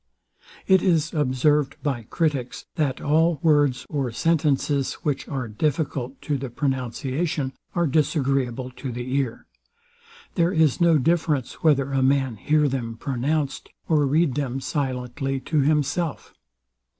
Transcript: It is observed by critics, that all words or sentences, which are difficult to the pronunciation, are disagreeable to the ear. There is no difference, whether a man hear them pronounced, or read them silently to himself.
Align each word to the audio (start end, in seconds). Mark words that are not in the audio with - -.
It 0.65 0.81
is 0.81 1.13
observed 1.13 1.75
by 1.83 2.07
critics, 2.09 2.65
that 2.73 2.99
all 2.99 3.39
words 3.43 3.85
or 3.87 4.11
sentences, 4.11 4.93
which 5.03 5.27
are 5.27 5.47
difficult 5.47 6.19
to 6.23 6.39
the 6.39 6.49
pronunciation, 6.49 7.53
are 7.75 7.85
disagreeable 7.85 8.71
to 8.77 8.91
the 8.91 9.15
ear. 9.15 9.45
There 10.33 10.51
is 10.51 10.81
no 10.81 10.97
difference, 10.97 11.61
whether 11.61 11.91
a 11.91 12.01
man 12.01 12.37
hear 12.37 12.67
them 12.67 12.97
pronounced, 12.97 13.69
or 13.87 14.07
read 14.07 14.33
them 14.33 14.59
silently 14.59 15.39
to 15.41 15.59
himself. 15.59 16.33